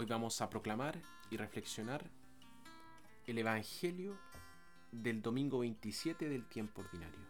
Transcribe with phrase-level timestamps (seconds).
[0.00, 0.98] Hoy vamos a proclamar
[1.30, 2.10] y reflexionar
[3.26, 4.16] el Evangelio
[4.90, 7.20] del domingo 27 del tiempo ordinario.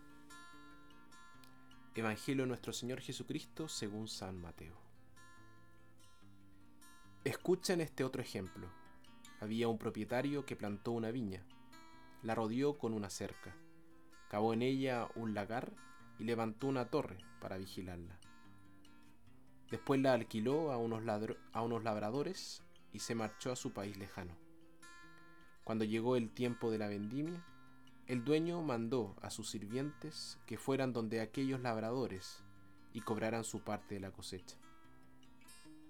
[1.96, 4.76] Evangelio de nuestro Señor Jesucristo según San Mateo.
[7.24, 8.68] Escuchen este otro ejemplo.
[9.40, 11.42] Había un propietario que plantó una viña,
[12.22, 13.52] la rodeó con una cerca,
[14.28, 15.72] cavó en ella un lagar
[16.20, 18.29] y levantó una torre para vigilarla.
[19.70, 21.02] Después la alquiló a unos,
[21.52, 24.36] a unos labradores y se marchó a su país lejano.
[25.62, 27.44] Cuando llegó el tiempo de la vendimia,
[28.08, 32.42] el dueño mandó a sus sirvientes que fueran donde aquellos labradores
[32.92, 34.56] y cobraran su parte de la cosecha.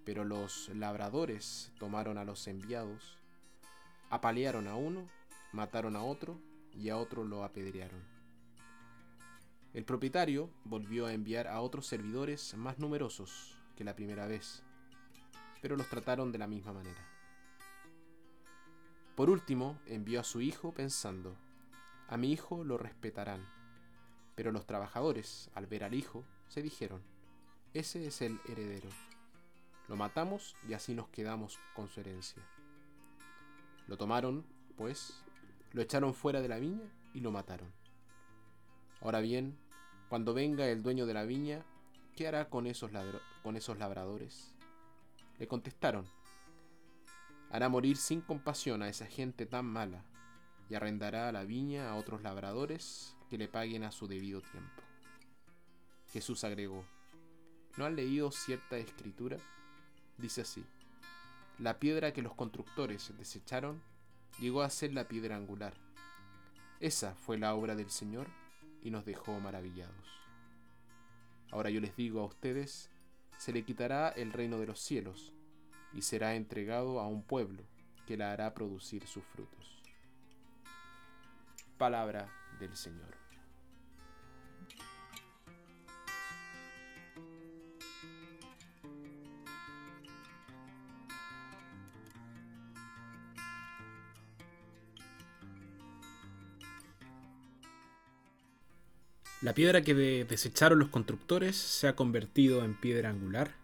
[0.05, 3.17] Pero los labradores tomaron a los enviados,
[4.11, 5.07] apalearon a uno,
[5.53, 6.39] mataron a otro
[6.75, 8.03] y a otro lo apedrearon.
[9.73, 14.63] El propietario volvió a enviar a otros servidores más numerosos la primera vez,
[15.63, 17.07] pero los trataron de la misma manera.
[19.15, 21.37] Por último, envió a su hijo pensando,
[22.09, 23.47] a mi hijo lo respetarán.
[24.35, 27.03] Pero los trabajadores, al ver al hijo, se dijeron,
[27.75, 28.89] ese es el heredero.
[29.89, 32.43] Lo matamos y así nos quedamos con su herencia.
[33.87, 34.45] Lo tomaron,
[34.77, 35.23] pues,
[35.73, 37.71] lo echaron fuera de la viña y lo mataron.
[39.03, 39.57] Ahora bien,
[40.09, 41.65] cuando venga el dueño de la viña,
[42.17, 42.91] ¿qué hará con esos,
[43.43, 44.55] con esos labradores?
[45.39, 46.07] Le contestaron,
[47.51, 50.05] hará morir sin compasión a esa gente tan mala
[50.69, 54.83] y arrendará la viña a otros labradores que le paguen a su debido tiempo.
[56.13, 56.85] Jesús agregó,
[57.77, 59.39] ¿no han leído cierta escritura?
[60.19, 60.65] Dice así,
[61.59, 63.83] la piedra que los constructores desecharon
[64.39, 65.75] llegó a ser la piedra angular.
[66.81, 68.27] Esa fue la obra del Señor
[68.83, 70.21] y nos dejó maravillados.
[71.51, 72.91] Ahora yo les digo a ustedes,
[73.37, 75.33] se le quitará el reino de los cielos
[75.93, 77.65] y será entregado a un pueblo
[78.07, 79.83] que la hará producir sus frutos.
[81.79, 83.20] Palabra del Señor.
[99.43, 103.55] La piedra que desecharon los constructores se ha convertido en piedra angular.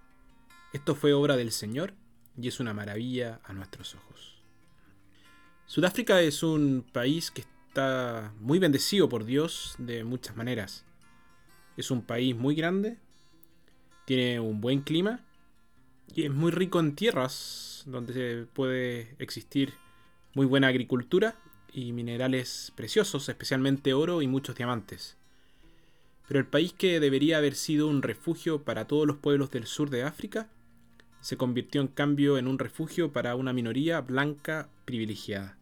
[0.72, 1.92] Esto fue obra del Señor
[2.40, 4.42] y es una maravilla a nuestros ojos.
[5.66, 10.86] Sudáfrica es un país que está muy bendecido por Dios de muchas maneras.
[11.76, 12.96] Es un país muy grande,
[14.06, 15.20] tiene un buen clima
[16.14, 19.74] y es muy rico en tierras donde puede existir
[20.32, 21.36] muy buena agricultura
[21.70, 25.18] y minerales preciosos, especialmente oro y muchos diamantes.
[26.26, 29.90] Pero el país que debería haber sido un refugio para todos los pueblos del sur
[29.90, 30.48] de África
[31.20, 35.58] se convirtió en cambio en un refugio para una minoría blanca privilegiada.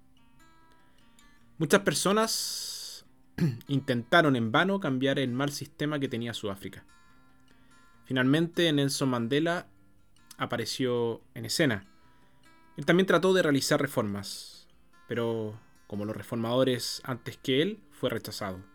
[1.59, 3.07] Muchas personas
[3.69, 6.85] intentaron en vano cambiar el mal sistema que tenía Sudáfrica.
[8.05, 9.69] Finalmente Nelson Mandela
[10.37, 11.87] apareció en escena.
[12.77, 14.69] Él también trató de realizar reformas,
[15.09, 18.74] pero como los reformadores antes que él, fue rechazado.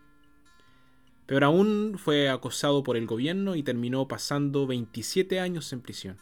[1.30, 6.18] Peor aún, fue acosado por el gobierno y terminó pasando 27 años en prisión.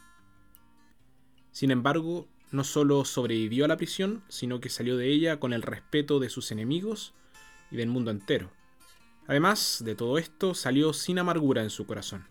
[1.51, 5.63] Sin embargo, no solo sobrevivió a la prisión, sino que salió de ella con el
[5.63, 7.15] respeto de sus enemigos
[7.71, 8.51] y del mundo entero.
[9.25, 12.27] Además de todo esto, salió sin amargura en su corazón.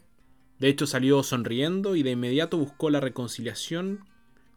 [0.60, 4.05] De hecho, salió sonriendo y de inmediato buscó la reconciliación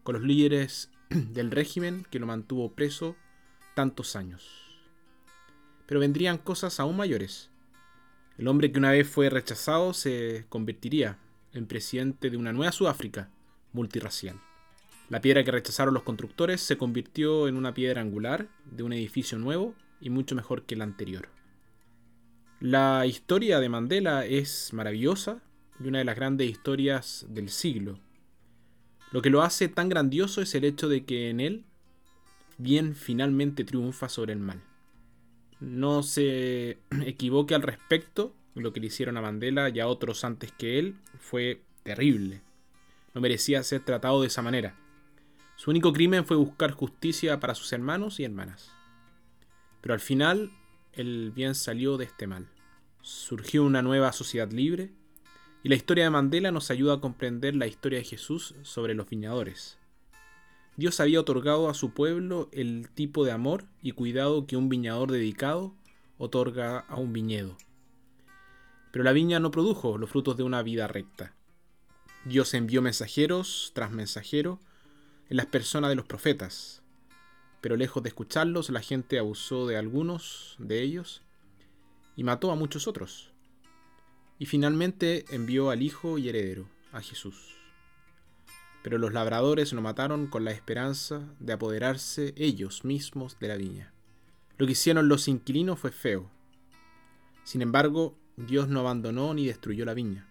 [0.04, 3.16] con los líderes del régimen que lo mantuvo preso
[3.74, 4.48] tantos años.
[5.88, 7.51] Pero vendrían cosas aún mayores.
[8.38, 11.18] El hombre que una vez fue rechazado se convertiría
[11.54, 13.30] en presidente de una nueva Sudáfrica
[13.74, 14.40] multirracial.
[15.10, 19.38] La piedra que rechazaron los constructores se convirtió en una piedra angular de un edificio
[19.38, 21.28] nuevo y mucho mejor que el anterior.
[22.62, 25.42] La historia de Mandela es maravillosa
[25.84, 28.00] y una de las grandes historias del siglo.
[29.12, 31.66] Lo que lo hace tan grandioso es el hecho de que en él
[32.58, 34.62] bien finalmente triunfa sobre el mal
[35.62, 38.36] no se equivoque al respecto.
[38.54, 42.42] Lo que le hicieron a Mandela y a otros antes que él fue terrible.
[43.14, 44.76] No merecía ser tratado de esa manera.
[45.56, 48.72] Su único crimen fue buscar justicia para sus hermanos y hermanas.
[49.80, 50.52] Pero al final,
[50.94, 52.50] el bien salió de este mal.
[53.02, 54.92] Surgió una nueva sociedad libre,
[55.64, 59.10] y la historia de Mandela nos ayuda a comprender la historia de Jesús sobre los
[59.10, 59.78] viñadores.
[60.78, 65.12] Dios había otorgado a su pueblo el tipo de amor y cuidado que un viñador
[65.12, 65.76] dedicado
[66.18, 67.58] otorga a un viñedo.
[68.92, 71.36] Pero la viña no produjo los frutos de una vida recta.
[72.26, 74.60] Dios envió mensajeros tras mensajero,
[75.30, 76.82] en las personas de los profetas,
[77.62, 81.22] pero lejos de escucharlos, la gente abusó de algunos de ellos
[82.16, 83.32] y mató a muchos otros.
[84.40, 87.61] Y finalmente envió al Hijo y heredero, a Jesús.
[88.84, 93.94] Pero los labradores lo mataron con la esperanza de apoderarse ellos mismos de la viña.
[94.58, 96.30] Lo que hicieron los inquilinos fue feo.
[97.44, 100.28] Sin embargo, Dios no abandonó ni destruyó la viña.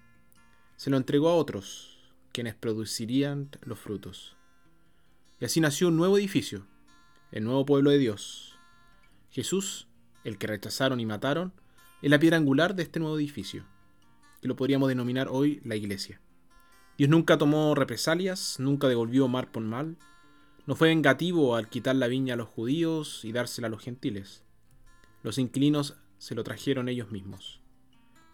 [0.77, 1.99] Se lo entregó a otros,
[2.33, 4.37] quienes producirían los frutos.
[5.41, 6.67] Y así nació un nuevo edificio,
[7.33, 8.57] el nuevo pueblo de Dios.
[9.31, 9.89] Jesús,
[10.25, 11.53] el que rechazaron y mataron,
[12.03, 13.65] es la piedra angular de este nuevo edificio,
[14.41, 16.21] que lo podríamos denominar hoy la iglesia.
[17.01, 19.97] Dios nunca tomó represalias, nunca devolvió mal por mal,
[20.67, 24.45] no fue vengativo al quitar la viña a los judíos y dársela a los gentiles.
[25.23, 27.63] Los inquilinos se lo trajeron ellos mismos.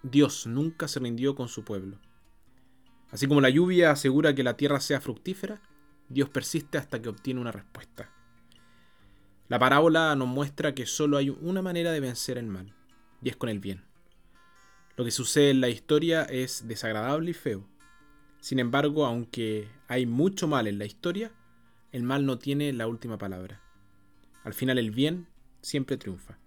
[0.02, 2.00] Dios nunca se rindió con su pueblo.
[3.12, 5.62] Así como la lluvia asegura que la tierra sea fructífera,
[6.08, 8.10] Dios persiste hasta que obtiene una respuesta.
[9.46, 12.74] La parábola nos muestra que solo hay una manera de vencer el mal,
[13.22, 13.84] y es con el bien.
[14.96, 17.75] Lo que sucede en la historia es desagradable y feo.
[18.46, 21.32] Sin embargo, aunque hay mucho mal en la historia,
[21.90, 23.60] el mal no tiene la última palabra.
[24.44, 25.26] Al final el bien
[25.62, 26.38] siempre triunfa.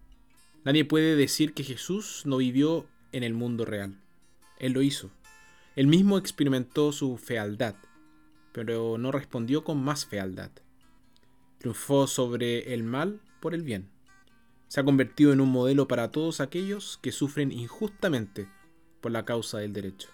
[0.63, 3.99] Nadie puede decir que Jesús no vivió en el mundo real.
[4.59, 5.11] Él lo hizo.
[5.75, 7.75] Él mismo experimentó su fealdad,
[8.53, 10.51] pero no respondió con más fealdad.
[11.57, 13.89] Triunfó sobre el mal por el bien.
[14.69, 18.47] Se ha convertido en un modelo para todos aquellos que sufren injustamente
[19.01, 20.07] por la causa del derecho.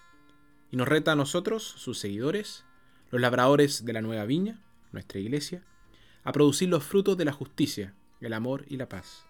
[0.75, 2.65] Nos reta a nosotros, sus seguidores,
[3.09, 4.59] los labradores de la nueva viña,
[4.91, 5.63] nuestra iglesia,
[6.25, 9.25] a producir los frutos de la justicia, el amor y la paz.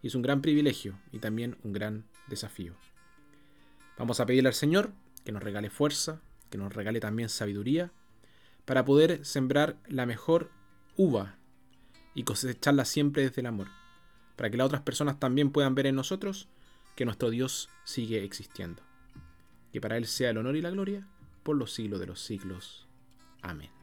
[0.00, 2.76] Y es un gran privilegio y también un gran desafío.
[3.98, 4.92] Vamos a pedirle al Señor
[5.24, 6.20] que nos regale fuerza,
[6.50, 7.90] que nos regale también sabiduría,
[8.64, 10.52] para poder sembrar la mejor
[10.96, 11.34] uva
[12.14, 13.66] y cosecharla siempre desde el amor,
[14.36, 16.46] para que las otras personas también puedan ver en nosotros
[16.94, 18.88] que nuestro Dios sigue existiendo.
[19.72, 21.06] Que para Él sea el honor y la gloria
[21.42, 22.86] por los siglos de los siglos.
[23.42, 23.79] Amén.